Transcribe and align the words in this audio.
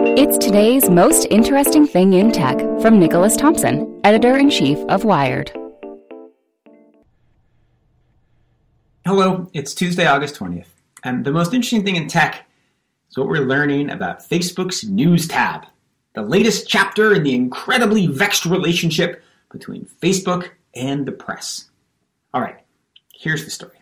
It's 0.00 0.38
today's 0.38 0.88
most 0.88 1.26
interesting 1.28 1.84
thing 1.84 2.12
in 2.12 2.30
tech 2.30 2.56
from 2.80 3.00
Nicholas 3.00 3.36
Thompson, 3.36 4.00
editor 4.04 4.36
in 4.36 4.48
chief 4.48 4.78
of 4.88 5.04
Wired. 5.04 5.50
Hello, 9.04 9.50
it's 9.52 9.74
Tuesday, 9.74 10.06
August 10.06 10.36
20th, 10.36 10.68
and 11.02 11.24
the 11.24 11.32
most 11.32 11.52
interesting 11.52 11.84
thing 11.84 11.96
in 11.96 12.06
tech 12.06 12.48
is 13.10 13.18
what 13.18 13.26
we're 13.26 13.44
learning 13.44 13.90
about 13.90 14.20
Facebook's 14.20 14.84
News 14.84 15.26
tab, 15.26 15.66
the 16.14 16.22
latest 16.22 16.68
chapter 16.68 17.12
in 17.12 17.24
the 17.24 17.34
incredibly 17.34 18.06
vexed 18.06 18.46
relationship 18.46 19.20
between 19.50 19.88
Facebook 20.00 20.50
and 20.76 21.06
the 21.06 21.12
press. 21.12 21.70
All 22.32 22.40
right, 22.40 22.60
here's 23.12 23.44
the 23.44 23.50
story. 23.50 23.78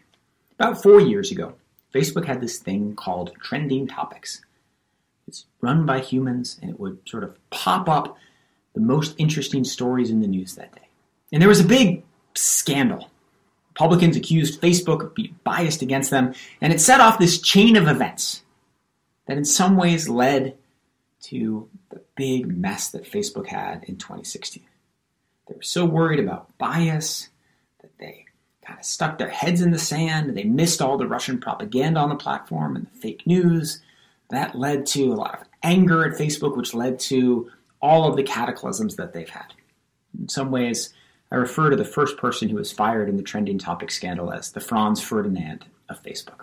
About 0.59 0.83
four 0.83 0.98
years 0.98 1.31
ago, 1.31 1.56
Facebook 1.94 2.25
had 2.25 2.41
this 2.41 2.59
thing 2.59 2.94
called 2.94 3.33
Trending 3.42 3.87
Topics. 3.87 4.41
It's 5.27 5.47
run 5.61 5.87
by 5.87 6.01
humans, 6.01 6.59
and 6.61 6.71
it 6.71 6.79
would 6.79 6.99
sort 7.07 7.25
of 7.25 7.37
pop 7.51 7.89
up 7.89 8.17
the 8.75 8.81
most 8.81 9.15
interesting 9.19 9.65
stories 9.65 10.11
in 10.11 10.21
the 10.21 10.29
news 10.29 10.55
that 10.55 10.75
day. 10.75 10.89
And 11.33 11.43
there 11.43 11.49
was 11.49 11.61
a 11.61 11.65
big 11.65 12.05
scandal. 12.35 13.11
Republicans 13.71 14.17
accused 14.17 14.61
Facebook 14.61 15.03
of 15.03 15.15
being 15.15 15.39
biased 15.45 15.83
against 15.83 16.11
them, 16.11 16.35
and 16.61 16.73
it 16.73 16.81
set 16.81 17.01
off 17.01 17.19
this 17.19 17.41
chain 17.41 17.77
of 17.77 17.89
events 17.89 18.43
that 19.27 19.37
in 19.37 19.45
some 19.45 19.77
ways 19.77 20.09
led 20.09 20.57
to 21.23 21.69
the 21.91 22.01
big 22.15 22.47
mess 22.47 22.91
that 22.91 23.11
Facebook 23.11 23.47
had 23.47 23.85
in 23.85 23.97
2016. 23.97 24.63
They 25.49 25.55
were 25.55 25.62
so 25.62 25.84
worried 25.84 26.21
about 26.21 26.56
bias 26.59 27.29
that 27.81 27.91
they 27.99 28.27
kind 28.65 28.79
of 28.79 28.84
stuck 28.84 29.19
their 29.19 29.29
heads 29.29 29.61
in 29.61 29.71
the 29.71 29.79
sand. 29.79 30.37
They 30.37 30.45
missed 30.45 30.81
all 30.81 30.99
the 30.99 31.06
Russian 31.06 31.39
propaganda 31.39 32.00
on 32.00 32.09
the 32.09 32.17
platform 32.17 32.77
and 32.77 32.87
the 32.87 32.99
fake 32.99 33.27
news. 33.27 33.81
That 34.31 34.56
led 34.56 34.87
to 34.87 35.12
a 35.12 35.14
lot 35.14 35.41
of 35.41 35.47
anger 35.62 36.04
at 36.04 36.19
Facebook, 36.19 36.56
which 36.56 36.75
led 36.75 36.98
to 37.00 37.50
all 37.81 38.09
of 38.09 38.16
the 38.16 38.22
cataclysms 38.22 38.97
that 38.97 39.12
they've 39.12 39.28
had. 39.28 39.53
In 40.19 40.28
some 40.28 40.50
ways, 40.50 40.92
I 41.31 41.37
refer 41.37 41.70
to 41.70 41.76
the 41.76 41.84
first 41.84 42.16
person 42.16 42.48
who 42.48 42.56
was 42.56 42.72
fired 42.72 43.09
in 43.09 43.16
the 43.16 43.22
trending 43.22 43.59
topic 43.59 43.91
scandal 43.91 44.32
as 44.32 44.53
the 44.53 44.60
Franz 44.60 45.03
Ferdinand 45.03 45.66
of 45.88 46.03
Facebook. 46.03 46.42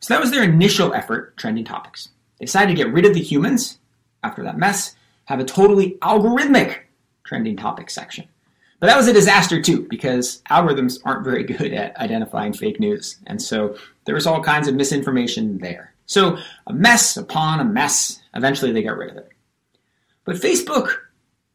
So 0.00 0.12
that 0.12 0.20
was 0.20 0.30
their 0.30 0.44
initial 0.44 0.92
effort, 0.92 1.36
trending 1.36 1.64
topics. 1.64 2.10
They 2.38 2.46
decided 2.46 2.76
to 2.76 2.82
get 2.82 2.92
rid 2.92 3.06
of 3.06 3.14
the 3.14 3.22
humans 3.22 3.78
after 4.22 4.42
that 4.42 4.58
mess, 4.58 4.96
have 5.26 5.40
a 5.40 5.44
totally 5.44 5.92
algorithmic 6.02 6.80
trending 7.24 7.56
topic 7.56 7.90
section. 7.90 8.26
But 8.80 8.88
that 8.88 8.96
was 8.96 9.08
a 9.08 9.12
disaster 9.14 9.62
too, 9.62 9.86
because 9.88 10.42
algorithms 10.50 10.98
aren't 11.04 11.24
very 11.24 11.44
good 11.58 11.72
at 11.72 11.96
identifying 11.96 12.52
fake 12.52 12.80
news. 12.80 13.16
And 13.26 13.40
so 13.40 13.76
there 14.04 14.14
was 14.14 14.26
all 14.26 14.42
kinds 14.42 14.68
of 14.68 14.74
misinformation 14.74 15.58
there. 15.58 15.93
So 16.06 16.38
a 16.66 16.72
mess 16.72 17.16
upon 17.16 17.60
a 17.60 17.64
mess. 17.64 18.20
Eventually 18.34 18.72
they 18.72 18.82
got 18.82 18.96
rid 18.96 19.10
of 19.10 19.16
it. 19.16 19.28
But 20.24 20.36
Facebook 20.36 20.96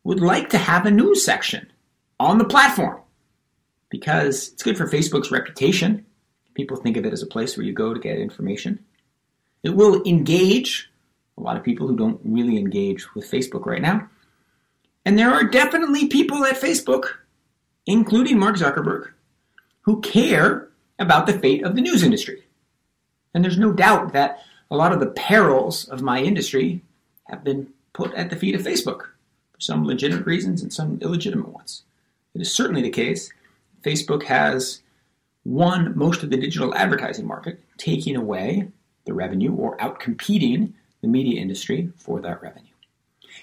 would 0.03 0.19
like 0.19 0.49
to 0.49 0.57
have 0.57 0.85
a 0.85 0.91
news 0.91 1.23
section 1.23 1.71
on 2.19 2.37
the 2.37 2.45
platform 2.45 3.01
because 3.89 4.49
it's 4.49 4.63
good 4.63 4.77
for 4.77 4.87
Facebook's 4.87 5.31
reputation. 5.31 6.05
People 6.53 6.77
think 6.77 6.97
of 6.97 7.05
it 7.05 7.13
as 7.13 7.23
a 7.23 7.27
place 7.27 7.55
where 7.55 7.65
you 7.65 7.73
go 7.73 7.93
to 7.93 7.99
get 7.99 8.17
information. 8.17 8.83
It 9.63 9.71
will 9.71 10.03
engage 10.03 10.89
a 11.37 11.41
lot 11.41 11.57
of 11.57 11.63
people 11.63 11.87
who 11.87 11.95
don't 11.95 12.19
really 12.23 12.57
engage 12.57 13.13
with 13.15 13.29
Facebook 13.29 13.65
right 13.65 13.81
now. 13.81 14.09
And 15.05 15.17
there 15.17 15.33
are 15.33 15.45
definitely 15.45 16.07
people 16.07 16.45
at 16.45 16.59
Facebook, 16.59 17.05
including 17.85 18.37
Mark 18.37 18.57
Zuckerberg, 18.57 19.09
who 19.81 20.01
care 20.01 20.67
about 20.99 21.25
the 21.25 21.39
fate 21.39 21.63
of 21.63 21.75
the 21.75 21.81
news 21.81 22.03
industry. 22.03 22.43
And 23.33 23.43
there's 23.43 23.57
no 23.57 23.71
doubt 23.71 24.13
that 24.13 24.43
a 24.71 24.75
lot 24.75 24.91
of 24.91 24.99
the 24.99 25.07
perils 25.07 25.87
of 25.89 26.01
my 26.01 26.21
industry 26.21 26.81
have 27.25 27.43
been 27.43 27.67
put 27.93 28.13
at 28.13 28.29
the 28.29 28.35
feet 28.35 28.55
of 28.55 28.61
Facebook 28.61 29.01
for 29.51 29.59
some 29.59 29.85
legitimate 29.85 30.25
reasons 30.25 30.61
and 30.61 30.71
some 30.71 30.99
illegitimate 31.01 31.49
ones. 31.49 31.83
It 32.33 32.41
is 32.41 32.53
certainly 32.53 32.81
the 32.81 32.89
case. 32.89 33.31
Facebook 33.81 34.23
has 34.23 34.81
won 35.45 35.97
most 35.97 36.23
of 36.23 36.29
the 36.29 36.37
digital 36.37 36.75
advertising 36.75 37.25
market, 37.25 37.59
taking 37.77 38.15
away 38.15 38.67
the 39.05 39.13
revenue 39.13 39.53
or 39.53 39.77
outcompeting 39.77 40.73
the 41.01 41.07
media 41.07 41.41
industry 41.41 41.91
for 41.97 42.19
that 42.21 42.41
revenue. 42.41 42.65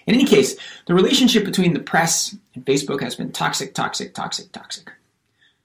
In 0.06 0.14
any 0.14 0.24
case, 0.24 0.56
the 0.86 0.94
relationship 0.94 1.44
between 1.44 1.74
the 1.74 1.80
press 1.80 2.36
and 2.54 2.64
Facebook 2.64 3.00
has 3.00 3.14
been 3.14 3.32
toxic, 3.32 3.74
toxic, 3.74 4.14
toxic, 4.14 4.52
toxic. 4.52 4.92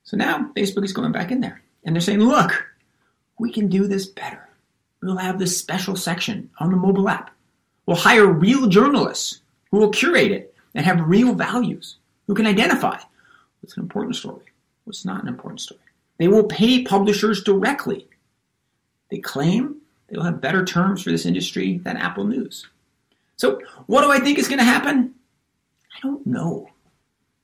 So 0.04 0.18
now 0.18 0.52
Facebook 0.56 0.84
is 0.84 0.94
going 0.94 1.12
back 1.12 1.32
in 1.32 1.42
there 1.42 1.62
and 1.84 1.96
they're 1.96 2.02
saying, 2.02 2.20
look, 2.20 2.66
we 3.42 3.52
can 3.52 3.68
do 3.68 3.88
this 3.88 4.06
better. 4.06 4.48
We'll 5.02 5.18
have 5.18 5.40
this 5.40 5.58
special 5.58 5.96
section 5.96 6.52
on 6.60 6.70
the 6.70 6.78
mobile 6.78 7.10
app. 7.10 7.32
We'll 7.88 7.98
hire 7.98 8.28
real 8.28 8.68
journalists 8.68 9.42
who 9.72 9.80
will 9.80 9.90
curate 9.90 10.32
it 10.32 10.54
and 10.76 10.86
have 10.86 11.10
real 11.10 11.34
values, 11.34 11.96
who 12.28 12.36
can 12.36 12.46
identify 12.46 13.00
what's 13.60 13.76
an 13.76 13.82
important 13.82 14.16
story, 14.16 14.46
what's 14.84 15.06
not 15.06 15.24
an 15.24 15.28
important 15.28 15.60
story. 15.60 15.80
They 16.20 16.28
will 16.28 16.44
pay 16.44 16.84
publishers 16.84 17.44
directly. 17.44 18.06
They 19.10 19.18
claim 19.18 19.78
they 20.08 20.18
will 20.18 20.24
have 20.24 20.40
better 20.40 20.64
terms 20.64 21.02
for 21.02 21.10
this 21.10 21.26
industry 21.26 21.80
than 21.80 21.98
Apple 21.98 22.26
News. 22.26 22.68
So, 23.38 23.60
what 23.88 24.04
do 24.04 24.12
I 24.12 24.20
think 24.20 24.38
is 24.38 24.48
going 24.48 24.60
to 24.60 24.64
happen? 24.64 25.16
I 25.98 26.00
don't 26.04 26.28
know. 26.28 26.70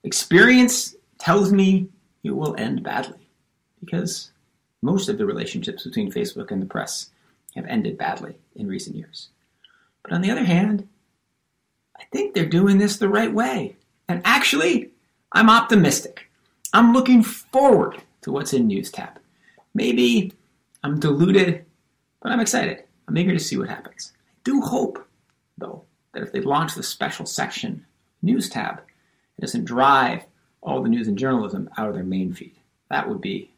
Experience 0.03 0.95
tells 1.17 1.51
me 1.51 1.87
it 2.23 2.35
will 2.35 2.55
end 2.55 2.83
badly 2.83 3.27
because 3.83 4.29
most 4.81 5.09
of 5.09 5.17
the 5.17 5.25
relationships 5.25 5.83
between 5.83 6.11
Facebook 6.11 6.51
and 6.51 6.61
the 6.61 6.65
press 6.65 7.09
have 7.55 7.65
ended 7.65 7.97
badly 7.97 8.35
in 8.55 8.67
recent 8.67 8.95
years. 8.95 9.29
But 10.03 10.13
on 10.13 10.21
the 10.21 10.31
other 10.31 10.43
hand, 10.43 10.87
I 11.99 12.03
think 12.11 12.33
they're 12.33 12.45
doing 12.45 12.77
this 12.77 12.97
the 12.97 13.09
right 13.09 13.33
way. 13.33 13.75
And 14.07 14.21
actually, 14.23 14.91
I'm 15.31 15.49
optimistic. 15.49 16.29
I'm 16.73 16.93
looking 16.93 17.23
forward 17.23 18.01
to 18.21 18.31
what's 18.31 18.53
in 18.53 18.67
News 18.67 18.91
tab. 18.91 19.19
Maybe 19.73 20.31
I'm 20.83 20.99
deluded, 20.99 21.65
but 22.21 22.31
I'm 22.31 22.39
excited. 22.39 22.83
I'm 23.07 23.17
eager 23.17 23.33
to 23.33 23.39
see 23.39 23.57
what 23.57 23.69
happens. 23.69 24.13
I 24.15 24.39
do 24.43 24.61
hope, 24.61 25.05
though, 25.57 25.83
that 26.13 26.23
if 26.23 26.31
they 26.31 26.41
launch 26.41 26.75
the 26.75 26.83
special 26.83 27.25
section 27.25 27.85
News 28.21 28.49
tab, 28.49 28.81
it 29.37 29.41
doesn't 29.41 29.65
drive 29.65 30.25
all 30.61 30.81
the 30.81 30.89
news 30.89 31.07
and 31.07 31.17
journalism 31.17 31.69
out 31.77 31.89
of 31.89 31.95
their 31.95 32.03
main 32.03 32.33
feed. 32.33 32.55
That 32.89 33.07
would 33.07 33.21
be. 33.21 33.51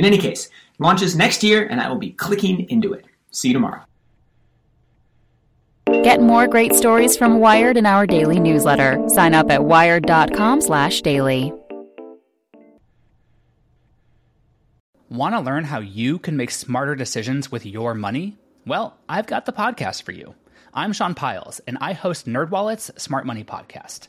In 0.00 0.06
any 0.06 0.16
case, 0.16 0.48
launches 0.78 1.14
next 1.14 1.42
year, 1.42 1.66
and 1.66 1.78
I 1.78 1.90
will 1.90 1.98
be 1.98 2.12
clicking 2.12 2.66
into 2.70 2.94
it. 2.94 3.04
See 3.32 3.48
you 3.48 3.52
tomorrow. 3.54 3.82
Get 6.02 6.22
more 6.22 6.48
great 6.48 6.72
stories 6.72 7.18
from 7.18 7.38
Wired 7.38 7.76
in 7.76 7.84
our 7.84 8.06
daily 8.06 8.40
newsletter. 8.40 8.98
Sign 9.08 9.34
up 9.34 9.50
at 9.50 9.62
wired.com/daily. 9.62 11.52
Want 15.10 15.34
to 15.34 15.40
learn 15.40 15.64
how 15.64 15.80
you 15.80 16.18
can 16.18 16.34
make 16.34 16.50
smarter 16.50 16.94
decisions 16.94 17.52
with 17.52 17.66
your 17.66 17.92
money? 17.92 18.38
Well, 18.66 18.96
I've 19.06 19.26
got 19.26 19.44
the 19.44 19.52
podcast 19.52 20.04
for 20.04 20.12
you. 20.12 20.34
I'm 20.72 20.94
Sean 20.94 21.14
Pyles, 21.14 21.60
and 21.66 21.76
I 21.78 21.92
host 21.92 22.26
NerdWallet's 22.26 22.90
Smart 22.96 23.26
Money 23.26 23.44
Podcast. 23.44 24.08